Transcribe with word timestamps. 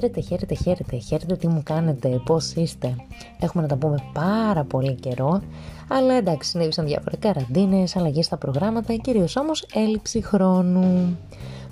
Χαίρετε, 0.00 0.20
χαίρετε, 0.20 0.54
χαίρετε, 0.54 0.96
χαίρετε 0.96 1.36
τι 1.36 1.48
μου 1.48 1.62
κάνετε, 1.64 2.20
πώς 2.24 2.52
είστε. 2.52 2.96
Έχουμε 3.40 3.62
να 3.62 3.68
τα 3.68 3.76
πούμε 3.76 3.96
πάρα 4.12 4.64
πολύ 4.64 4.94
καιρό, 4.94 5.42
αλλά 5.88 6.14
εντάξει, 6.14 6.50
συνέβησαν 6.50 6.86
διάφορα 6.86 7.16
καραντίνες, 7.16 7.96
αλλαγές 7.96 8.24
στα 8.24 8.36
προγράμματα, 8.36 8.94
κυρίως 8.94 9.36
όμως 9.36 9.66
έλλειψη 9.74 10.22
χρόνου. 10.22 11.16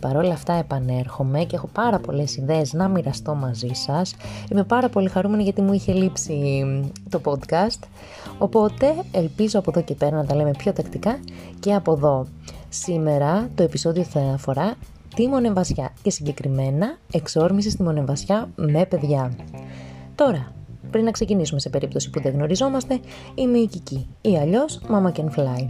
Παρ' 0.01 0.17
όλα 0.17 0.33
αυτά 0.33 0.53
επανέρχομαι 0.53 1.45
και 1.45 1.57
έχω 1.57 1.69
πάρα 1.73 1.99
πολλές 1.99 2.37
ιδέες 2.37 2.73
να 2.73 2.89
μοιραστώ 2.89 3.35
μαζί 3.35 3.71
σας. 3.73 4.15
Είμαι 4.53 4.65
πάρα 4.65 4.89
πολύ 4.89 5.09
χαρούμενη 5.09 5.43
γιατί 5.43 5.63
μου 5.63 5.73
είχε 5.73 5.93
λείψει 5.93 6.65
το 7.09 7.21
podcast, 7.25 7.81
οπότε 8.39 8.95
ελπίζω 9.13 9.59
από 9.59 9.71
εδώ 9.71 9.83
και 9.83 9.95
πέρα 9.95 10.17
να 10.17 10.25
τα 10.25 10.35
λέμε 10.35 10.51
πιο 10.51 10.73
τακτικά 10.73 11.19
και 11.61 11.75
από 11.75 11.93
εδώ. 11.93 12.27
Σήμερα 12.83 13.51
το 13.55 13.63
επεισόδιο 13.63 14.03
θα 14.03 14.21
αφορά 14.21 14.75
τη 15.15 15.27
μονεμβασιά 15.27 15.93
και 16.03 16.11
συγκεκριμένα 16.11 16.99
εξόρμηση 17.13 17.71
στη 17.71 17.83
μονεμβασιά 17.83 18.51
με 18.55 18.87
παιδιά. 18.87 19.33
Τώρα, 20.15 20.53
πριν 20.91 21.05
να 21.05 21.11
ξεκινήσουμε 21.11 21.61
σε 21.61 21.69
περίπτωση 21.69 22.11
που 22.11 22.21
δεν 22.21 22.33
γνωριζόμαστε, 22.33 23.01
είμαι 23.35 23.59
η 23.59 23.67
Κική 23.67 24.09
ή 24.21 24.37
αλλιώς 24.37 24.81
Mama 24.91 25.19
Can 25.19 25.25
Fly. 25.25 25.69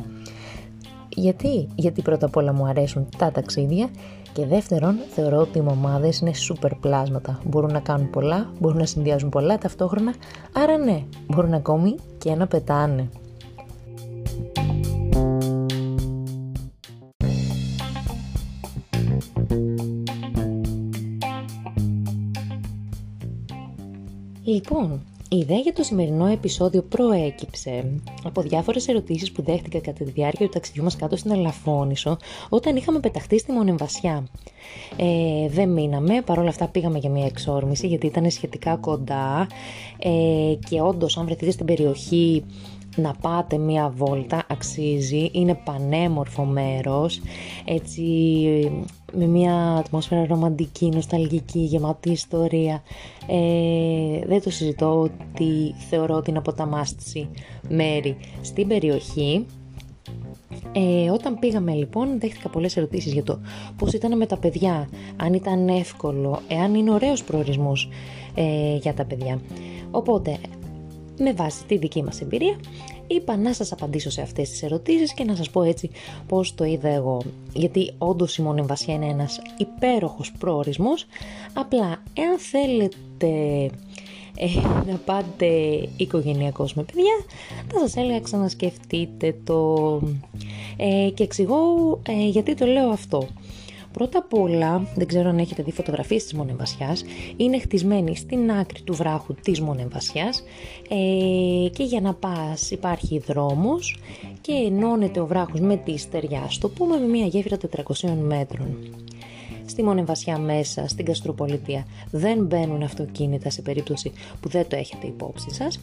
Γιατί; 1.08 1.68
Γιατί 1.74 2.02
πρώτα 2.02 2.26
απ' 2.26 2.36
όλα 2.36 2.52
μου 2.52 2.66
αρέσουν 2.66 3.08
τα 3.16 3.30
ταξίδια 3.30 3.88
και 4.32 4.46
δεύτερον 4.46 4.96
θεωρώ 5.08 5.38
ότι 5.38 5.58
οι 5.58 5.62
μαμάδες 5.62 6.18
είναι 6.18 6.32
σούπερ 6.32 6.74
πλάσματα. 6.74 7.40
Μπορούν 7.44 7.72
να 7.72 7.80
κάνουν 7.80 8.10
πολλά, 8.10 8.50
μπορούν 8.60 8.78
να 8.78 8.86
συνδυάζουν 8.86 9.28
πολλά 9.28 9.58
ταυτόχρονα, 9.58 10.14
άρα 10.52 10.76
ναι, 10.78 11.02
μπορούν 11.26 11.54
ακόμη 11.54 11.94
και 12.18 12.34
να 12.34 12.46
πετάνε. 12.46 13.08
Λοιπόν, 24.48 25.00
η 25.28 25.36
ιδέα 25.36 25.58
για 25.58 25.72
το 25.72 25.82
σημερινό 25.82 26.26
επεισόδιο 26.26 26.82
προέκυψε 26.82 28.00
από 28.24 28.42
διάφορες 28.42 28.88
ερωτήσεις 28.88 29.32
που 29.32 29.42
δέχτηκα 29.42 29.78
κατά 29.78 30.04
τη 30.04 30.10
διάρκεια 30.10 30.46
του 30.46 30.52
ταξιδιού 30.52 30.82
μας 30.82 30.96
κάτω 30.96 31.16
στην 31.16 31.32
Αλαφώνησο 31.32 32.16
όταν 32.48 32.76
είχαμε 32.76 33.00
πεταχτεί 33.00 33.38
στη 33.38 33.52
Μονεμβασιά. 33.52 34.26
Ε, 34.96 35.48
δεν 35.48 35.68
μείναμε, 35.68 36.22
παρόλα 36.22 36.48
αυτά 36.48 36.68
πήγαμε 36.68 36.98
για 36.98 37.10
μια 37.10 37.26
εξόρμηση 37.26 37.86
γιατί 37.86 38.06
ήταν 38.06 38.30
σχετικά 38.30 38.76
κοντά 38.76 39.46
ε, 39.98 40.54
και 40.68 40.80
όντως, 40.80 41.16
αν 41.18 41.24
βρεθείτε 41.24 41.50
στην 41.50 41.66
περιοχή 41.66 42.44
να 42.96 43.14
πάτε 43.20 43.58
μία 43.58 43.92
βόλτα, 43.96 44.44
αξίζει, 44.48 45.30
είναι 45.32 45.60
πανέμορφο 45.64 46.44
μέρος, 46.44 47.20
έτσι 47.64 48.02
με 49.12 49.26
μία 49.26 49.54
ατμόσφαιρα 49.54 50.26
ρομαντική, 50.26 50.88
νοσταλγική, 50.88 51.58
γεμάτη 51.58 52.10
ιστορία. 52.10 52.82
Ε, 53.26 54.26
δεν 54.26 54.42
το 54.42 54.50
συζητώ 54.50 55.00
ότι 55.00 55.74
θεωρώ 55.88 56.14
ότι 56.14 56.30
είναι 56.30 56.38
από 56.38 56.52
τα 56.52 56.66
μάστηση 56.66 57.28
μέρη 57.68 58.16
στην 58.40 58.68
περιοχή. 58.68 59.46
Ε, 60.72 61.10
όταν 61.10 61.38
πήγαμε 61.38 61.72
λοιπόν 61.72 62.20
δέχτηκα 62.20 62.48
πολλές 62.48 62.76
ερωτήσεις 62.76 63.12
για 63.12 63.22
το 63.22 63.38
πώς 63.76 63.92
ήταν 63.92 64.16
με 64.16 64.26
τα 64.26 64.36
παιδιά, 64.36 64.88
αν 65.16 65.34
ήταν 65.34 65.68
εύκολο, 65.68 66.40
εάν 66.48 66.74
είναι 66.74 66.90
ωραίος 66.90 67.24
προορισμός 67.24 67.88
ε, 68.34 68.76
για 68.76 68.94
τα 68.94 69.04
παιδιά. 69.04 69.40
Οπότε 69.90 70.38
με 71.18 71.32
βάση 71.32 71.64
τη 71.64 71.76
δική 71.76 72.02
μας 72.02 72.20
εμπειρία 72.20 72.56
είπα 73.06 73.36
να 73.36 73.52
σας 73.52 73.72
απαντήσω 73.72 74.10
σε 74.10 74.22
αυτές 74.22 74.50
τις 74.50 74.62
ερωτήσεις 74.62 75.14
και 75.14 75.24
να 75.24 75.34
σας 75.34 75.50
πω 75.50 75.62
έτσι 75.62 75.90
πώς 76.26 76.54
το 76.54 76.64
είδα 76.64 76.88
εγώ. 76.88 77.22
Γιατί 77.52 77.92
όντως 77.98 78.36
η 78.36 78.42
μονεμβασιά 78.42 78.94
είναι 78.94 79.06
ένας 79.06 79.40
υπέροχος 79.56 80.32
προορισμός, 80.38 81.06
απλά 81.52 82.02
εάν 82.14 82.38
θέλετε 82.38 83.30
ε, 84.38 84.46
να 84.86 84.96
πάτε 85.04 85.46
οικογενειακός 85.96 86.74
με 86.74 86.82
παιδιά, 86.82 87.14
θα 87.72 87.78
σας 87.78 87.96
έλεγα 87.96 88.20
ξανασκεφτείτε 88.20 89.36
το 89.44 90.00
ε, 90.76 91.10
και 91.14 91.22
εξηγώ 91.22 91.98
ε, 92.02 92.28
γιατί 92.28 92.54
το 92.54 92.66
λέω 92.66 92.88
αυτό. 92.88 93.26
Πρώτα 93.96 94.18
απ' 94.18 94.34
όλα, 94.34 94.86
δεν 94.94 95.06
ξέρω 95.06 95.28
αν 95.28 95.38
έχετε 95.38 95.62
δει 95.62 95.72
φωτογραφίες 95.72 96.22
της 96.22 96.34
Μονεμβασιάς, 96.34 97.04
είναι 97.36 97.58
χτισμένη 97.58 98.16
στην 98.16 98.50
άκρη 98.50 98.82
του 98.82 98.94
βράχου 98.94 99.34
της 99.34 99.60
Μονεμβασιάς 99.60 100.42
ε, 100.88 101.68
και 101.68 101.82
για 101.82 102.00
να 102.00 102.14
πας 102.14 102.70
υπάρχει 102.70 103.18
δρόμος 103.18 103.98
και 104.40 104.52
ενώνεται 104.52 105.20
ο 105.20 105.26
βράχος 105.26 105.60
με 105.60 105.76
τη 105.76 105.98
στεριά, 105.98 106.46
στο 106.48 106.68
πούμε 106.68 106.98
με 106.98 107.06
μια 107.06 107.26
γέφυρα 107.26 107.56
400 107.56 108.08
μέτρων 108.26 108.76
στη 109.66 109.82
Μονεμβασιά 109.82 110.38
μέσα, 110.38 110.88
στην 110.88 111.04
Καστροπολιτεία. 111.04 111.86
Δεν 112.10 112.44
μπαίνουν 112.44 112.82
αυτοκίνητα 112.82 113.50
σε 113.50 113.62
περίπτωση 113.62 114.12
που 114.40 114.48
δεν 114.48 114.68
το 114.68 114.76
έχετε 114.76 115.06
υπόψη 115.06 115.54
σας. 115.54 115.80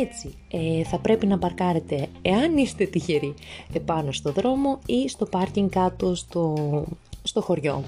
Έτσι, 0.00 0.34
ε, 0.50 0.84
θα 0.84 0.98
πρέπει 0.98 1.26
να 1.26 1.38
παρκάρετε, 1.38 2.06
εάν 2.22 2.56
είστε 2.56 2.84
τυχεροί, 2.84 3.34
επάνω 3.72 4.12
στο 4.12 4.32
δρόμο 4.32 4.78
ή 4.86 5.08
στο 5.08 5.26
πάρκινγκ 5.26 5.68
κάτω 5.68 6.14
στο 6.14 6.54
στο 7.22 7.40
χωριό. 7.40 7.84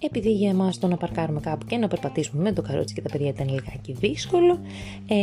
Επειδή 0.00 0.32
για 0.32 0.50
εμάς 0.50 0.78
το 0.78 0.86
να 0.86 0.96
παρκάρουμε 0.96 1.40
κάπου 1.40 1.66
και 1.66 1.76
να 1.76 1.88
περπατήσουμε 1.88 2.42
με 2.42 2.52
το 2.52 2.62
καρότσι 2.62 2.94
και 2.94 3.02
τα 3.02 3.08
παιδιά 3.08 3.28
ήταν 3.28 3.48
λιγάκι 3.48 3.92
δύσκολο, 3.92 4.58
ε, 5.08 5.16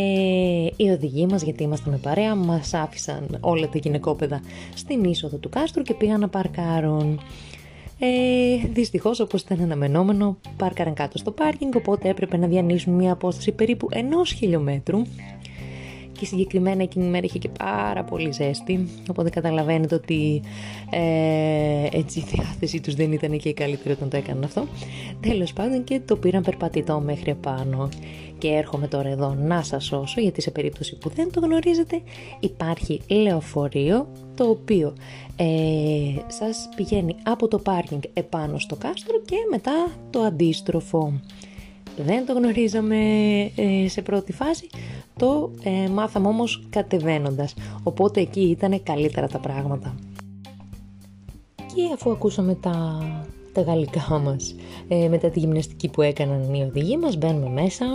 οι 0.75 0.89
οδηγοί 0.89 1.25
μας, 1.25 1.41
γιατί 1.41 1.63
ήμασταν 1.63 1.91
με 1.91 1.97
παρέα, 1.97 2.35
μας 2.35 2.73
άφησαν 2.73 3.37
όλα 3.39 3.69
τα 3.69 3.77
γυναικόπαιδα 3.77 4.41
στην 4.75 5.03
είσοδο 5.03 5.37
του 5.37 5.49
κάστρου 5.49 5.83
και 5.83 5.93
πήγαν 5.93 6.19
να 6.19 6.29
παρκάρουν. 6.29 7.19
Ε, 7.99 8.67
Δυστυχώς, 8.73 9.19
όπως 9.19 9.41
ήταν 9.41 9.61
αναμενόμενο, 9.61 10.37
πάρκαραν 10.57 10.93
κάτω 10.93 11.17
στο 11.17 11.31
πάρκινγκ, 11.31 11.75
οπότε 11.75 12.09
έπρεπε 12.09 12.37
να 12.37 12.47
διανύσουν 12.47 12.93
μια 12.93 13.11
απόσταση 13.11 13.51
περίπου 13.51 13.87
ενός 13.91 14.31
χιλιόμετρου 14.31 15.01
και 16.19 16.25
συγκεκριμένα 16.25 16.81
εκείνη 16.81 17.05
η 17.05 17.09
μέρα 17.09 17.25
είχε 17.25 17.37
και 17.37 17.49
πάρα 17.49 18.03
πολύ 18.03 18.31
ζέστη. 18.31 18.87
Οπότε 19.09 19.29
καταλαβαίνετε 19.29 19.95
ότι 19.95 20.41
ε, 20.89 21.97
έτσι 21.97 22.19
η 22.19 22.25
διάθεσή 22.31 22.81
τους 22.81 22.95
δεν 22.95 23.11
ήταν 23.11 23.37
και 23.37 23.49
η 23.49 23.53
καλύτερη 23.53 23.91
όταν 23.91 24.09
το 24.09 24.17
έκαναν 24.17 24.43
αυτό. 24.43 24.67
Τέλος 25.19 25.53
πάντων 25.53 25.83
και 25.83 26.01
το 26.05 26.15
πήραν 26.15 26.43
περπατητό 26.43 26.99
μέχρι 26.99 27.31
επάνω. 27.31 27.89
Και 28.37 28.47
έρχομαι 28.47 28.87
τώρα 28.87 29.09
εδώ 29.09 29.33
να 29.33 29.63
σας 29.63 29.85
σώσω 29.85 30.21
γιατί 30.21 30.41
σε 30.41 30.51
περίπτωση 30.51 30.97
που 30.97 31.09
δεν 31.09 31.31
το 31.31 31.39
γνωρίζετε 31.39 32.01
υπάρχει 32.39 33.01
λεωφορείο 33.07 34.07
το 34.35 34.49
οποίο 34.49 34.93
ε, 35.35 35.45
σας 36.27 36.69
πηγαίνει 36.75 37.15
από 37.23 37.47
το 37.47 37.59
πάρκινγκ 37.59 38.01
επάνω 38.13 38.59
στο 38.59 38.75
κάστρο 38.75 39.21
και 39.25 39.35
μετά 39.51 39.87
το 40.09 40.19
αντίστροφο 40.19 41.13
δεν 42.03 42.25
το 42.25 42.33
γνωρίζαμε 42.33 42.97
ε, 43.55 43.87
σε 43.87 44.01
πρώτη 44.01 44.33
φάση, 44.33 44.69
το 45.17 45.51
ε, 45.63 45.89
μάθαμε 45.89 46.27
όμως 46.27 46.63
κατεβαίνοντας, 46.69 47.53
οπότε 47.83 48.21
εκεί 48.21 48.41
ήταν 48.41 48.83
καλύτερα 48.83 49.27
τα 49.27 49.39
πράγματα. 49.39 49.95
Και 51.55 51.81
αφού 51.93 52.11
ακούσαμε 52.11 52.55
τα, 52.55 53.01
τα 53.53 53.61
γαλλικά 53.61 54.19
μας, 54.23 54.55
ε, 54.87 55.07
μετά 55.07 55.29
τη 55.29 55.39
γυμναστική 55.39 55.89
που 55.89 56.01
έκαναν 56.01 56.53
οι 56.53 56.63
οδηγοί 56.63 56.97
μας, 56.97 57.17
μπαίνουμε 57.17 57.61
μέσα, 57.61 57.85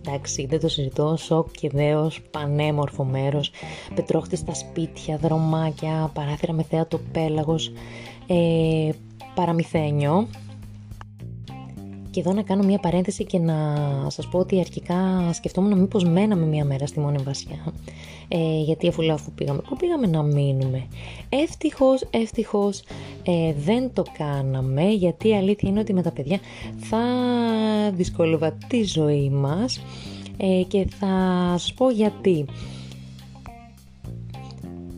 εντάξει 0.00 0.46
δεν 0.46 0.60
το 0.60 0.68
συζητώ, 0.68 1.16
σοκ 1.16 1.48
και 1.50 1.68
δέος, 1.68 2.20
πανέμορφο 2.30 3.04
μέρος, 3.04 3.50
πετρόχτιστα 3.94 4.54
σπίτια, 4.54 5.16
δρομάκια, 5.16 6.10
παράθυρα 6.14 6.52
με 6.52 6.62
θέατο 6.62 7.00
πέλαγος, 7.12 7.72
ε, 8.26 8.90
παραμυθένιο, 9.34 10.28
και 12.16 12.22
εδώ 12.22 12.32
να 12.32 12.42
κάνω 12.42 12.62
μια 12.62 12.78
παρένθεση 12.78 13.24
και 13.24 13.38
να 13.38 13.76
σας 14.08 14.28
πω 14.28 14.38
ότι 14.38 14.60
αρχικά 14.60 15.30
σκεφτόμουν 15.32 15.78
μήπως 15.78 16.04
μέναμε 16.04 16.46
μια 16.46 16.64
μέρα 16.64 16.86
στη 16.86 17.00
Μόνη 17.00 17.22
Βασιά. 17.22 17.72
Ε, 18.28 18.60
γιατί 18.60 18.88
αφού 18.88 19.02
λέω 19.02 19.14
αφού 19.14 19.32
πήγαμε, 19.32 19.60
πού 19.68 19.76
πήγαμε 19.76 20.06
να 20.06 20.22
μείνουμε. 20.22 20.86
Ευτυχώς, 21.28 22.06
ευτυχώς 22.10 22.82
ε, 23.22 23.52
δεν 23.52 23.90
το 23.92 24.04
κάναμε 24.18 24.88
γιατί 24.88 25.28
η 25.28 25.36
αλήθεια 25.36 25.68
είναι 25.68 25.80
ότι 25.80 25.92
με 25.92 26.02
τα 26.02 26.10
παιδιά 26.10 26.38
θα 26.76 26.98
δυσκολεύα 27.94 28.52
τη 28.68 28.84
ζωή 28.84 29.30
μας 29.30 29.80
ε, 30.36 30.62
και 30.68 30.86
θα 30.98 31.08
σας 31.58 31.74
πω 31.74 31.90
γιατί. 31.90 32.44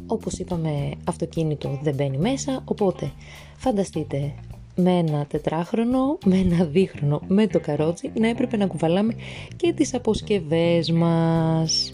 Όπως 0.06 0.38
είπαμε 0.38 0.90
αυτοκίνητο 1.04 1.78
δεν 1.82 1.94
μπαίνει 1.94 2.18
μέσα 2.18 2.62
οπότε 2.64 3.12
φανταστείτε 3.56 4.32
με 4.80 4.90
ένα 4.90 5.26
τετράχρονο, 5.26 6.18
με 6.24 6.36
ένα 6.36 6.64
δίχρονο, 6.64 7.20
με 7.28 7.46
το 7.46 7.60
καρότσι, 7.60 8.10
να 8.14 8.28
έπρεπε 8.28 8.56
να 8.56 8.66
κουβαλάμε 8.66 9.14
και 9.56 9.72
τις 9.72 9.94
αποσκευές 9.94 10.90
μας. 10.90 11.92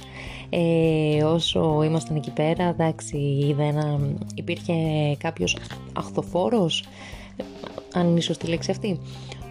Ε, 0.50 1.22
όσο 1.22 1.82
ήμασταν 1.84 2.16
εκεί 2.16 2.30
πέρα, 2.30 2.64
εντάξει, 2.64 3.16
είδα 3.16 3.62
ένα, 3.62 4.00
υπήρχε 4.34 4.74
κάποιος 5.18 5.56
αχθοφόρος, 5.92 6.84
αν 7.92 8.08
είναι 8.08 8.20
σωστή 8.20 8.46
λέξη 8.46 8.70
αυτή, 8.70 9.00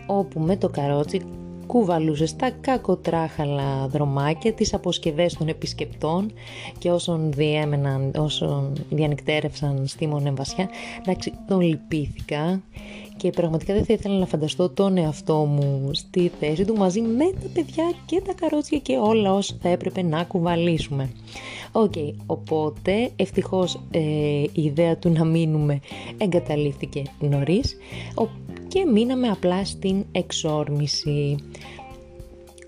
όπου 0.05 0.39
με 0.39 0.57
το 0.57 0.69
καρότσι 0.69 1.21
κουβαλούσε 1.67 2.25
στα 2.25 2.49
κακοτράχαλα 2.61 3.87
δρομάκια 3.87 4.53
τις 4.53 4.73
αποσκευές 4.73 5.33
των 5.33 5.47
επισκεπτών 5.47 6.31
και 6.77 6.91
όσων 6.91 7.31
διέμεναν, 7.31 8.11
όσων 8.17 8.73
διανυκτέρευσαν 8.89 9.87
στη 9.87 10.07
Μονεμβασιά. 10.07 10.69
Εντάξει, 11.01 11.33
τον 11.47 11.61
λυπήθηκα 11.61 12.61
και 13.17 13.29
πραγματικά 13.29 13.73
δεν 13.73 13.85
θα 13.85 13.93
ήθελα 13.93 14.17
να 14.17 14.25
φανταστώ 14.25 14.69
τον 14.69 14.97
εαυτό 14.97 15.35
μου 15.35 15.89
στη 15.93 16.31
θέση 16.39 16.65
του 16.65 16.75
μαζί 16.75 17.01
με 17.01 17.25
τα 17.41 17.47
παιδιά 17.53 17.93
και 18.05 18.21
τα 18.21 18.33
καρότσια 18.33 18.77
και 18.77 18.97
όλα 18.97 19.33
όσα 19.33 19.55
θα 19.61 19.69
έπρεπε 19.69 20.01
να 20.01 20.23
κουβαλήσουμε. 20.23 21.09
Οκ, 21.71 21.93
οπότε 22.25 23.11
ευτυχώς 23.15 23.79
ε, 23.91 23.99
η 24.51 24.51
ιδέα 24.63 24.97
του 24.97 25.09
να 25.09 25.25
μείνουμε 25.25 25.79
εγκαταλείφθηκε 26.17 27.03
νωρίς 27.19 27.77
και 28.73 28.85
μείναμε 28.85 29.27
απλά 29.27 29.65
στην 29.65 30.05
εξόρμηση. 30.11 31.35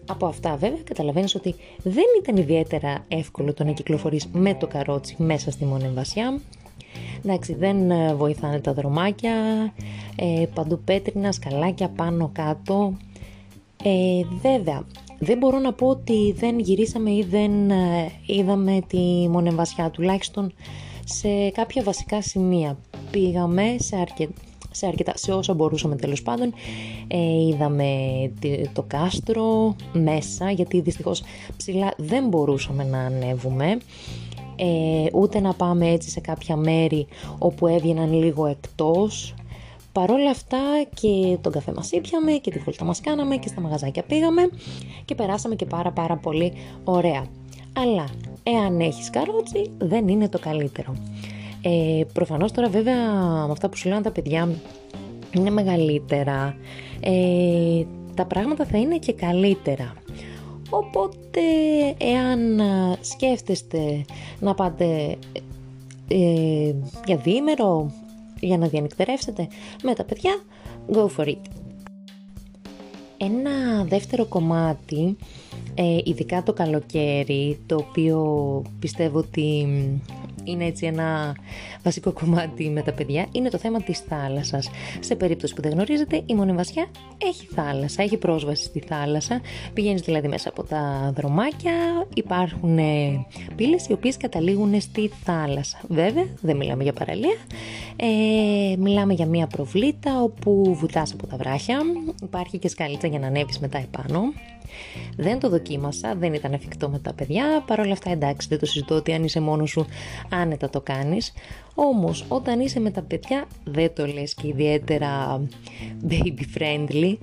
Από 0.07 0.25
αυτά 0.25 0.55
βέβαια 0.55 0.79
καταλαβαίνεις 0.83 1.35
ότι 1.35 1.55
δεν 1.83 2.03
ήταν 2.21 2.37
ιδιαίτερα 2.37 3.05
εύκολο 3.07 3.53
το 3.53 3.63
να 3.63 3.71
κυκλοφορείς 3.71 4.27
με 4.33 4.53
το 4.53 4.67
καρότσι 4.67 5.15
μέσα 5.17 5.51
στη 5.51 5.65
Μονεμβασιά. 5.65 6.39
Εντάξει, 7.23 7.53
δεν 7.53 7.91
ε, 7.91 8.15
βοηθάνε 8.15 8.59
τα 8.59 8.73
δρομάκια, 8.73 9.33
ε, 10.15 10.45
παντού 10.53 10.79
πέτρινα, 10.85 11.31
σκαλάκια 11.31 11.89
πάνω 11.89 12.29
κάτω. 12.33 12.93
Ε, 13.83 14.21
βέβαια, 14.41 14.85
δεν 15.19 15.37
μπορώ 15.37 15.59
να 15.59 15.73
πω 15.73 15.87
ότι 15.87 16.31
δεν 16.31 16.59
γυρίσαμε 16.59 17.11
ή 17.11 17.25
δεν 17.29 17.69
ε, 17.69 18.11
είδαμε 18.25 18.81
τη 18.87 19.27
Μονεμβασιά, 19.29 19.89
τουλάχιστον 19.89 20.53
σε 21.05 21.49
κάποια 21.49 21.83
βασικά 21.83 22.21
σημεία. 22.21 22.77
Πήγαμε 23.11 23.75
σε, 23.79 23.95
αρκε... 23.95 24.29
σε 24.75 24.87
αρκετά, 24.87 25.11
σε 25.15 25.31
όσα 25.31 25.53
μπορούσαμε 25.53 25.95
τέλος 25.95 26.21
πάντων. 26.21 26.53
Ε, 27.07 27.47
είδαμε 27.47 27.89
το 28.73 28.83
κάστρο 28.87 29.75
μέσα, 29.93 30.51
γιατί 30.51 30.79
δυστυχώς 30.79 31.23
ψηλά 31.57 31.93
δεν 31.97 32.27
μπορούσαμε 32.27 32.83
να 32.83 32.99
ανέβουμε. 32.99 33.77
Ε, 34.57 35.07
ούτε 35.13 35.39
να 35.39 35.53
πάμε 35.53 35.89
έτσι 35.89 36.09
σε 36.09 36.19
κάποια 36.19 36.55
μέρη 36.55 37.07
όπου 37.37 37.67
έβγαιναν 37.67 38.13
λίγο 38.13 38.45
εκτός 38.45 39.33
Παρόλα 39.95 40.29
αυτά 40.29 40.59
και 40.93 41.37
τον 41.41 41.51
καφέ 41.51 41.71
μας 41.75 41.91
ήπιαμε 41.91 42.31
και 42.31 42.51
τη 42.51 42.59
βόλτα 42.59 42.85
μας 42.85 43.01
κάναμε 43.01 43.35
και 43.37 43.47
στα 43.47 43.61
μαγαζάκια 43.61 44.03
πήγαμε 44.03 44.49
και 45.05 45.15
περάσαμε 45.15 45.55
και 45.55 45.65
πάρα 45.65 45.91
πάρα 45.91 46.17
πολύ 46.17 46.53
ωραία. 46.83 47.25
Αλλά 47.73 48.05
εάν 48.43 48.79
έχεις 48.79 49.09
καρότσι 49.09 49.71
δεν 49.77 50.07
είναι 50.07 50.29
το 50.29 50.39
καλύτερο. 50.39 50.95
Ε, 51.67 52.03
προφανώς 52.13 52.51
τώρα 52.51 52.69
βέβαια 52.69 53.11
με 53.45 53.51
αυτά 53.51 53.69
που 53.69 53.77
σου 53.77 53.89
λένε 53.89 54.01
τα 54.01 54.11
παιδιά 54.11 54.49
είναι 55.31 55.49
μεγαλύτερα. 55.49 56.57
Ε, 56.99 57.83
τα 58.13 58.25
πράγματα 58.25 58.65
θα 58.65 58.77
είναι 58.77 58.97
και 58.97 59.13
καλύτερα. 59.13 59.93
Οπότε 60.69 61.41
εάν 61.97 62.61
σκέφτεστε 63.01 64.05
να 64.39 64.53
πάτε 64.53 65.17
ε, 66.07 66.73
για 67.05 67.17
διήμερο 67.17 67.91
για 68.39 68.57
να 68.57 68.67
διανυκτερεύσετε 68.67 69.47
με 69.83 69.93
τα 69.93 70.03
παιδιά, 70.03 70.43
go 70.91 71.07
for 71.17 71.27
it. 71.27 71.41
Ένα 73.17 73.83
δεύτερο 73.83 74.25
κομμάτι, 74.25 75.17
ε, 75.75 75.97
ειδικά 76.03 76.43
το 76.43 76.53
καλοκαίρι, 76.53 77.59
το 77.65 77.75
οποίο 77.75 78.61
πιστεύω 78.79 79.17
ότι 79.17 79.67
είναι 80.45 80.65
έτσι 80.65 80.85
ένα 80.85 81.35
βασικό 81.83 82.11
κομμάτι 82.11 82.69
με 82.69 82.81
τα 82.81 82.91
παιδιά, 82.91 83.25
είναι 83.31 83.49
το 83.49 83.57
θέμα 83.57 83.81
της 83.81 83.99
θάλασσας. 83.99 84.69
Σε 84.99 85.15
περίπτωση 85.15 85.53
που 85.53 85.61
δεν 85.61 85.71
γνωρίζετε, 85.71 86.21
η 86.25 86.33
Μονεβασιά 86.35 86.87
έχει 87.17 87.45
θάλασσα, 87.45 88.03
έχει 88.03 88.17
πρόσβαση 88.17 88.63
στη 88.63 88.79
θάλασσα, 88.79 89.41
πηγαίνεις 89.73 90.01
δηλαδή 90.01 90.27
μέσα 90.27 90.49
από 90.49 90.63
τα 90.63 91.13
δρομάκια, 91.15 91.73
υπάρχουν 92.13 92.77
ε, 92.77 93.25
πύλες 93.55 93.87
οι 93.87 93.93
οποίες 93.93 94.17
καταλήγουν 94.17 94.81
στη 94.81 95.11
θάλασσα. 95.23 95.79
Βέβαια, 95.87 96.25
δεν 96.41 96.55
μιλάμε 96.55 96.83
για 96.83 96.93
παραλία, 96.93 97.37
ε, 97.95 98.75
μιλάμε 98.77 99.13
για 99.13 99.25
μια 99.25 99.47
προβλήτα 99.47 100.21
όπου 100.21 100.75
βουτάς 100.79 101.13
από 101.13 101.27
τα 101.27 101.37
βράχια, 101.37 101.79
υπάρχει 102.23 102.57
και 102.57 102.67
σκαλίτσα 102.67 103.07
για 103.07 103.19
να 103.19 103.27
ανέβεις 103.27 103.59
μετά 103.59 103.77
επάνω. 103.77 104.21
Δεν 105.17 105.39
το 105.39 105.49
δοκίμασα, 105.49 106.15
δεν 106.15 106.33
ήταν 106.33 106.53
εφικτό 106.53 106.89
με 106.89 106.99
τα 106.99 107.13
παιδιά, 107.13 107.63
παρόλα 107.65 107.91
αυτά 107.91 108.11
εντάξει 108.11 108.47
δεν 108.47 108.59
το 108.59 108.65
συζητώ 108.65 108.95
ότι 108.95 109.13
αν 109.13 109.23
είσαι 109.23 109.39
μόνος 109.39 109.69
σου 109.69 109.85
άνετα 110.35 110.69
το 110.69 110.81
κάνεις. 110.81 111.33
Όμως 111.75 112.25
όταν 112.27 112.59
είσαι 112.59 112.79
με 112.79 112.91
τα 112.91 113.01
παιδιά 113.01 113.45
δεν 113.63 113.93
το 113.95 114.05
λες 114.05 114.33
και 114.33 114.47
ιδιαίτερα 114.47 115.41
baby 116.09 116.57
friendly. 116.57 117.17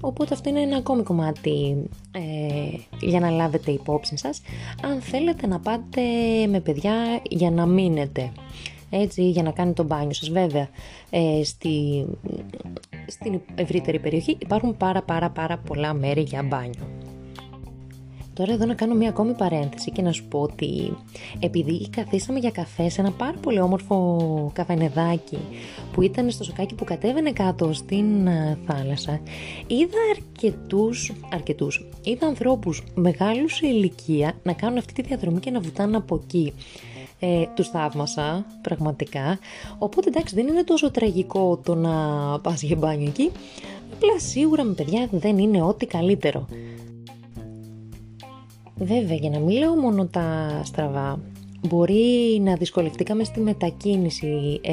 Οπότε 0.00 0.34
αυτό 0.34 0.48
είναι 0.48 0.60
ένα 0.60 0.76
ακόμη 0.76 1.02
κομμάτι 1.02 1.76
ε, 2.12 2.20
για 3.06 3.20
να 3.20 3.30
λάβετε 3.30 3.70
υπόψη 3.70 4.16
σας. 4.16 4.42
Αν 4.82 5.00
θέλετε 5.00 5.46
να 5.46 5.60
πάτε 5.60 6.02
με 6.48 6.60
παιδιά 6.60 6.94
για 7.22 7.50
να 7.50 7.66
μείνετε 7.66 8.32
έτσι, 8.90 9.30
για 9.30 9.42
να 9.42 9.50
κάνετε 9.50 9.82
το 9.82 9.88
μπάνιο 9.88 10.12
σας. 10.12 10.30
Βέβαια, 10.30 10.68
ε, 11.10 11.44
στη, 11.44 12.04
στην 13.06 13.40
ευρύτερη 13.54 13.98
περιοχή 13.98 14.36
υπάρχουν 14.40 14.76
πάρα 14.76 15.02
πάρα 15.02 15.30
πάρα 15.30 15.58
πολλά 15.58 15.94
μέρη 15.94 16.20
για 16.20 16.42
μπάνιο. 16.42 17.11
Τώρα 18.34 18.52
εδώ 18.52 18.66
να 18.66 18.74
κάνω 18.74 18.94
μια 18.94 19.08
ακόμη 19.08 19.34
παρένθεση 19.34 19.90
και 19.90 20.02
να 20.02 20.12
σου 20.12 20.24
πω 20.24 20.38
ότι 20.38 20.96
επειδή 21.40 21.88
καθίσαμε 21.90 22.38
για 22.38 22.50
καφέ 22.50 22.88
σε 22.88 23.00
ένα 23.00 23.10
πάρα 23.10 23.36
πολύ 23.40 23.60
όμορφο 23.60 24.50
καφενεδάκι 24.54 25.38
που 25.92 26.02
ήταν 26.02 26.30
στο 26.30 26.44
σοκάκι 26.44 26.74
που 26.74 26.84
κατέβαινε 26.84 27.32
κάτω 27.32 27.72
στην 27.72 28.26
ε, 28.26 28.58
θάλασσα 28.66 29.20
είδα 29.66 29.98
αρκετούς, 30.16 31.12
αρκετούς 31.32 31.88
είδα 32.02 32.26
ανθρώπους 32.26 32.82
μεγάλους 32.94 33.54
σε 33.54 33.66
ηλικία 33.66 34.32
να 34.42 34.52
κάνουν 34.52 34.78
αυτή 34.78 34.92
τη 34.92 35.02
διαδρομή 35.02 35.40
και 35.40 35.50
να 35.50 35.60
βουτάνε 35.60 35.96
από 35.96 36.20
εκεί. 36.24 36.52
Ε, 37.24 37.44
τους 37.54 37.68
θαύμασα 37.68 38.46
πραγματικά. 38.62 39.38
Οπότε 39.78 40.08
εντάξει 40.08 40.34
δεν 40.34 40.46
είναι 40.46 40.64
τόσο 40.64 40.90
τραγικό 40.90 41.60
το 41.64 41.74
να 41.74 41.90
πας 42.40 42.62
για 42.62 42.76
μπάνιο 42.76 43.08
εκεί. 43.08 43.30
Απλά 43.92 44.18
σίγουρα 44.18 44.62
με 44.62 44.72
παιδιά 44.72 45.08
δεν 45.10 45.38
είναι 45.38 45.62
ό,τι 45.62 45.86
καλύτερο 45.86 46.46
Βέβαια, 48.84 49.16
για 49.16 49.30
να 49.30 49.38
μην 49.38 49.58
λέω 49.58 49.74
μόνο 49.74 50.06
τα 50.06 50.60
στραβά, 50.64 51.20
μπορεί 51.68 52.40
να 52.44 52.54
δυσκολευτήκαμε 52.54 53.24
στη 53.24 53.40
μετακίνηση, 53.40 54.60
ε, 54.62 54.72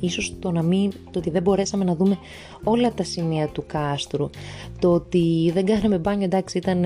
ίσως 0.00 0.34
το, 0.38 0.50
να 0.50 0.62
μην, 0.62 0.92
το 1.10 1.18
ότι 1.18 1.30
δεν 1.30 1.42
μπορέσαμε 1.42 1.84
να 1.84 1.94
δούμε 1.94 2.18
όλα 2.64 2.92
τα 2.92 3.04
σημεία 3.04 3.48
του 3.48 3.64
κάστρου, 3.66 4.30
το 4.78 4.92
ότι 4.92 5.50
δεν 5.54 5.64
κάναμε 5.64 5.98
μπάνιο, 5.98 6.24
εντάξει, 6.24 6.58
ήταν 6.58 6.84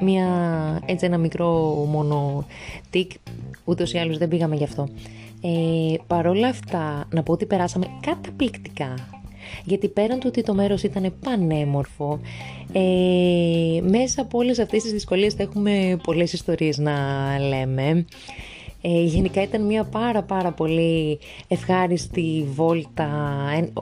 μια, 0.00 0.28
έτσι 0.86 1.06
ένα 1.06 1.18
μικρό 1.18 1.74
μόνο 1.90 2.46
τικ, 2.90 3.10
ούτως 3.64 3.92
ή 3.92 3.98
άλλως 3.98 4.18
δεν 4.18 4.28
πήγαμε 4.28 4.56
γι' 4.56 4.64
αυτό. 4.64 4.88
Ε, 5.40 5.94
παρόλα 6.06 6.48
αυτά, 6.48 7.08
να 7.10 7.22
πω 7.22 7.32
ότι 7.32 7.46
περάσαμε 7.46 7.86
καταπληκτικά 8.00 8.94
γιατί 9.64 9.88
πέραν 9.88 10.18
του 10.18 10.26
ότι 10.28 10.42
το 10.42 10.54
μέρος 10.54 10.82
ήταν 10.82 11.14
πανέμορφο, 11.24 12.20
ε, 12.72 13.80
μέσα 13.82 14.22
από 14.22 14.38
όλες 14.38 14.58
αυτές 14.58 14.82
τις 14.82 14.92
δυσκολίες 14.92 15.34
θα 15.34 15.42
έχουμε 15.42 15.98
πολλές 16.02 16.32
ιστορίες 16.32 16.78
να 16.78 16.94
λέμε. 17.48 18.04
Ε, 18.82 19.02
γενικά 19.02 19.42
ήταν 19.42 19.62
μια 19.64 19.84
πάρα 19.84 20.22
πάρα 20.22 20.52
πολύ 20.52 21.18
ευχάριστη 21.48 22.46
βόλτα, 22.54 23.10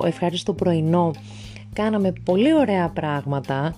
ευχάριστο 0.05 0.53
πρωινό. 0.53 1.11
Κάναμε 1.73 2.13
πολύ 2.25 2.55
ωραία 2.55 2.89
πράγματα 2.89 3.75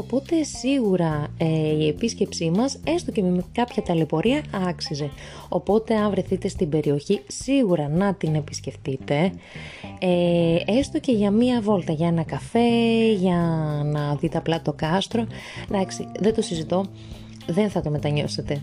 Οπότε 0.00 0.42
σίγουρα 0.42 1.28
ε, 1.38 1.46
η 1.84 1.88
επίσκεψή 1.88 2.50
μας, 2.50 2.80
έστω 2.84 3.10
και 3.10 3.22
με 3.22 3.44
κάποια 3.52 3.82
ταλαιπωρία, 3.82 4.42
άξιζε. 4.68 5.10
Οπότε 5.48 5.94
αν 5.94 6.10
βρεθείτε 6.10 6.48
στην 6.48 6.68
περιοχή, 6.68 7.20
σίγουρα 7.26 7.88
να 7.88 8.14
την 8.14 8.34
επισκεφτείτε, 8.34 9.32
ε, 9.98 10.56
έστω 10.78 10.98
και 10.98 11.12
για 11.12 11.30
μία 11.30 11.60
βόλτα, 11.60 11.92
για 11.92 12.06
ένα 12.06 12.22
καφέ, 12.22 13.12
για 13.12 13.36
να 13.84 14.14
δείτε 14.14 14.38
απλά 14.38 14.62
το 14.62 14.72
κάστρο. 14.72 15.26
Εντάξει, 15.70 16.08
δεν 16.18 16.34
το 16.34 16.42
συζητώ, 16.42 16.84
δεν 17.46 17.70
θα 17.70 17.80
το 17.80 17.90
μετανιώσετε. 17.90 18.62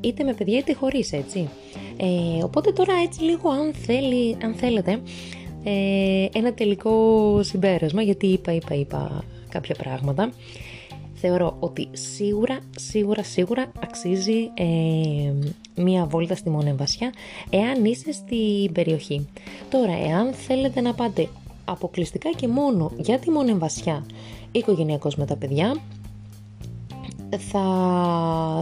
Είτε 0.00 0.24
με 0.24 0.34
παιδιά 0.34 0.58
είτε 0.58 0.74
χωρίς, 0.74 1.12
έτσι. 1.12 1.48
Ε, 1.96 2.44
οπότε 2.44 2.72
τώρα 2.72 2.92
έτσι 3.04 3.22
λίγο 3.22 3.50
αν, 3.50 3.72
θέλει, 3.74 4.36
αν 4.42 4.54
θέλετε, 4.54 5.00
ε, 5.64 6.26
ένα 6.32 6.52
τελικό 6.54 6.92
συμπέρασμα, 7.42 8.02
γιατί 8.02 8.26
είπα, 8.26 8.52
είπα, 8.52 8.74
είπα 8.74 9.24
κάποια 9.48 9.74
πράγματα. 9.74 10.30
Θεωρώ 11.14 11.56
ότι 11.60 11.88
σίγουρα, 11.92 12.58
σίγουρα, 12.76 13.22
σίγουρα 13.22 13.72
αξίζει 13.82 14.50
ε, 14.54 15.32
μία 15.74 16.04
βόλτα 16.04 16.34
στη 16.34 16.50
Μονεμβασιά 16.50 17.12
εάν 17.50 17.84
είσαι 17.84 18.12
στην 18.12 18.72
περιοχή. 18.72 19.28
Τώρα, 19.70 19.92
εάν 19.92 20.32
θέλετε 20.32 20.80
να 20.80 20.94
πάτε 20.94 21.28
αποκλειστικά 21.64 22.30
και 22.30 22.48
μόνο 22.48 22.92
για 22.96 23.18
τη 23.18 23.30
Μονεμβασιά 23.30 24.06
οικογενειακός 24.52 25.16
με 25.16 25.26
τα 25.26 25.36
παιδιά, 25.36 25.76
θα 27.36 27.64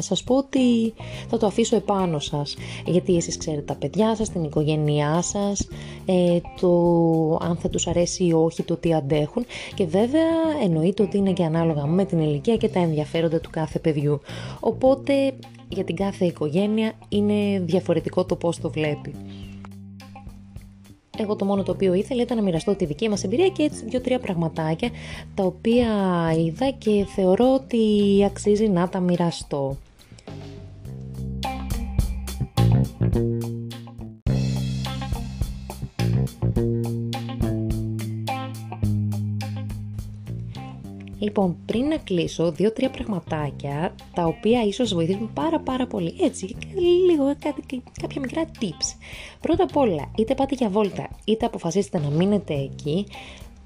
σας 0.01 0.23
πω 0.23 0.37
ότι 0.37 0.95
θα 1.29 1.39
το 1.39 1.47
αφήσω 1.47 1.77
επάνω 1.77 2.19
σας 2.19 2.57
γιατί 2.87 3.17
εσείς 3.17 3.37
ξέρετε 3.37 3.63
τα 3.63 3.75
παιδιά 3.75 4.17
σας, 4.17 4.29
την 4.29 4.45
οικογένειά 4.45 5.23
σας 5.23 5.69
ε, 6.07 6.39
το 6.61 6.69
αν 7.43 7.57
θα 7.57 7.69
τους 7.69 7.87
αρέσει 7.87 8.25
ή 8.25 8.33
όχι 8.33 8.63
το 8.63 8.77
τι 8.77 8.95
αντέχουν 8.95 9.45
και 9.75 9.87
βέβαια 9.87 10.31
εννοείται 10.63 11.03
ότι 11.03 11.17
είναι 11.17 11.33
και 11.33 11.45
ανάλογα 11.45 11.87
με 11.87 12.05
την 12.05 12.19
ηλικία 12.19 12.57
και 12.57 12.69
τα 12.69 12.81
ενδιαφέροντα 12.81 13.41
του 13.41 13.51
κάθε 13.51 13.79
παιδιού 13.79 14.21
οπότε 14.61 15.35
για 15.69 15.85
την 15.85 15.97
κάθε 15.97 16.25
οικογένεια 16.25 16.93
είναι 17.09 17.61
διαφορετικό 17.61 18.25
το 18.25 18.37
πώς 18.37 18.61
το 18.61 18.71
βλέπει. 18.71 19.15
Εγώ 21.23 21.37
το 21.37 21.45
μόνο 21.45 21.63
το 21.63 21.73
οποίο 21.73 21.95
ήθελα 21.95 22.23
ήταν 22.23 22.37
να 22.37 22.43
μοιραστώ 22.43 22.75
τη 22.75 22.85
δική 22.85 23.09
μας 23.09 23.25
εμπειρία 23.25 23.49
και 23.49 23.63
έτσι 23.63 23.85
δύο-τρία 23.85 24.19
πραγματάκια 24.19 24.91
τα 25.35 25.45
οποία 25.45 25.89
είδα 26.39 26.71
και 26.71 27.05
θεωρώ 27.15 27.55
ότι 27.55 27.79
αξίζει 28.25 28.69
να 28.69 28.89
τα 28.89 29.01
μοιραστώ. 29.01 29.77
Λοιπόν, 41.27 41.57
πριν 41.67 41.87
να 41.87 41.97
κλείσω, 41.97 42.53
δύο-τρία 42.53 42.91
πραγματάκια 42.91 43.95
τα 44.15 44.27
οποία 44.27 44.63
ίσως 44.63 44.95
βοηθήσουν 44.95 45.31
πάρα 45.33 45.61
πάρα 45.61 45.87
πολύ. 45.87 46.15
Έτσι, 46.21 46.57
λίγο 47.11 47.37
κάτι, 47.39 47.83
κάποια 48.01 48.21
μικρά 48.21 48.43
tips. 48.61 48.97
Πρώτα 49.41 49.63
απ' 49.63 49.77
όλα, 49.77 50.11
είτε 50.17 50.35
πάτε 50.35 50.55
για 50.55 50.69
βόλτα, 50.69 51.09
είτε 51.25 51.47
αποφασίσετε 51.47 51.99
να 51.99 52.09
μείνετε 52.09 52.55
εκεί, 52.55 53.07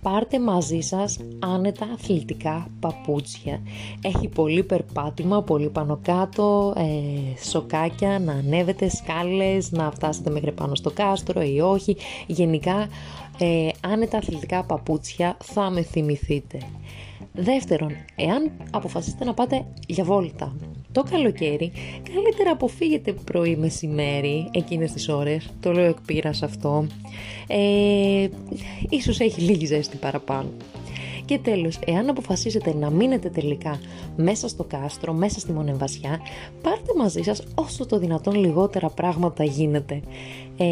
πάρτε 0.02 0.40
μαζί 0.40 0.80
σας 0.80 1.18
άνετα 1.38 1.88
αθλητικά 1.92 2.70
παπούτσια. 2.80 3.60
Έχει 4.02 4.28
πολύ 4.28 4.62
περπάτημα, 4.62 5.42
πολύ 5.42 5.68
πάνω 5.68 5.98
κάτω, 6.02 6.74
ε, 6.76 7.40
σοκάκια, 7.48 8.18
να 8.18 8.32
ανέβετε 8.32 8.88
σκάλες, 8.88 9.72
να 9.72 9.90
φτάσετε 9.90 10.30
μέχρι 10.30 10.52
πάνω 10.52 10.74
στο 10.74 10.90
κάστρο 10.90 11.42
ή 11.42 11.60
όχι. 11.60 11.96
Γενικά, 12.26 12.88
ε, 13.38 13.68
άνετα 13.80 14.18
αθλητικά 14.18 14.64
παπούτσια 14.64 15.36
θα 15.42 15.70
με 15.70 15.82
θυμηθείτε. 15.82 16.58
Δεύτερον, 17.40 17.92
εάν 18.16 18.50
αποφασίσετε 18.70 19.24
να 19.24 19.34
πάτε 19.34 19.66
για 19.86 20.04
βόλτα 20.04 20.56
το 20.92 21.02
καλοκαίρι, 21.02 21.72
καλύτερα 22.14 22.50
αποφύγετε 22.50 23.12
πρωί 23.12 23.56
μεσημέρι 23.56 24.48
εκείνες 24.50 24.92
τις 24.92 25.08
ώρες, 25.08 25.50
το 25.60 25.72
λέω 25.72 25.84
εκ 25.84 26.26
αυτό, 26.42 26.86
ε, 27.46 28.28
ίσως 28.88 29.20
έχει 29.20 29.40
λίγη 29.40 29.66
ζέστη 29.66 29.96
παραπάνω. 29.96 30.48
Και 31.24 31.38
τέλος, 31.38 31.78
εάν 31.86 32.08
αποφασίσετε 32.08 32.74
να 32.74 32.90
μείνετε 32.90 33.28
τελικά 33.28 33.80
μέσα 34.16 34.48
στο 34.48 34.64
κάστρο, 34.64 35.12
μέσα 35.12 35.40
στη 35.40 35.52
μονεμβασιά, 35.52 36.20
πάρτε 36.62 36.92
μαζί 36.96 37.22
σας 37.22 37.42
όσο 37.54 37.86
το 37.86 37.98
δυνατόν 37.98 38.34
λιγότερα 38.34 38.88
πράγματα 38.88 39.44
γίνεται. 39.44 40.00
Ε, 40.56 40.66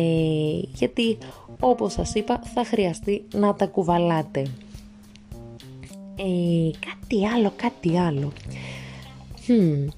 γιατί 0.74 1.18
όπως 1.60 1.92
σας 1.92 2.14
είπα 2.14 2.40
θα 2.54 2.64
χρειαστεί 2.64 3.24
να 3.34 3.54
τα 3.54 3.66
κουβαλάτε. 3.66 4.42
Ε, 6.18 6.70
κάτι 6.86 7.26
άλλο, 7.26 7.52
κάτι 7.56 7.98
άλλο. 7.98 8.32
Hm. 9.46 9.88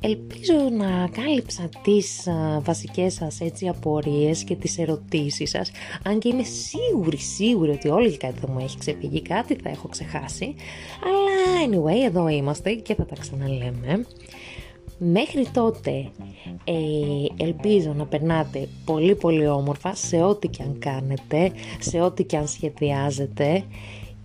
Ελπίζω 0.00 0.54
να 0.76 1.08
κάλυψα 1.08 1.68
τις 1.82 2.26
α, 2.26 2.60
βασικές 2.60 3.14
σας 3.14 3.40
έτσι 3.40 3.68
απορίες 3.68 4.44
και 4.44 4.54
τις 4.54 4.78
ερωτήσεις 4.78 5.50
σας 5.50 5.70
αν 6.04 6.18
και 6.18 6.28
είμαι 6.28 6.42
σίγουρη, 6.42 7.16
σίγουρη 7.16 7.70
ότι 7.70 7.88
όλη 7.88 8.16
κάτι 8.16 8.38
θα 8.38 8.50
μου 8.50 8.58
έχει 8.58 8.78
ξεφύγει, 8.78 9.22
κάτι 9.22 9.54
θα 9.62 9.68
έχω 9.68 9.88
ξεχάσει 9.88 10.54
αλλά 11.04 11.66
anyway 11.66 12.04
εδώ 12.06 12.28
είμαστε 12.28 12.72
και 12.74 12.94
θα 12.94 13.06
τα 13.06 13.14
ξαναλέμε 13.20 14.06
Μέχρι 14.98 15.46
τότε 15.52 16.10
ε, 16.64 17.44
ελπίζω 17.44 17.92
να 17.92 18.06
περνάτε 18.06 18.68
πολύ 18.84 19.14
πολύ 19.14 19.46
όμορφα 19.48 19.94
σε 19.94 20.22
ό,τι 20.22 20.48
και 20.48 20.62
αν 20.62 20.78
κάνετε, 20.78 21.52
σε 21.78 22.00
ό,τι 22.00 22.24
και 22.24 22.36
αν 22.36 22.48
σχεδιάζετε 22.48 23.64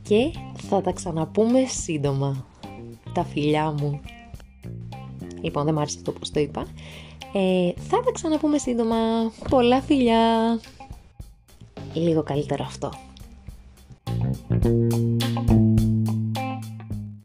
και 0.02 0.32
θα 0.70 0.82
τα 0.82 0.92
ξαναπούμε 0.92 1.66
σύντομα. 1.66 2.46
Τα 3.14 3.24
φιλιά 3.24 3.72
μου. 3.72 4.00
Λοιπόν, 5.42 5.66
δεν 5.66 5.74
μ' 5.74 5.80
άρεσε 5.80 5.98
αυτό 5.98 6.12
που 6.12 6.20
το 6.34 6.40
είπα. 6.40 6.68
Ε, 7.34 7.72
θα 7.76 8.00
τα 8.00 8.12
ξαναπούμε 8.12 8.58
σύντομα. 8.58 8.98
Πολλά 9.50 9.82
φιλιά. 9.82 10.60
Λίγο 11.94 12.24
καλύτερο 12.24 12.64
αυτό. 12.64 12.92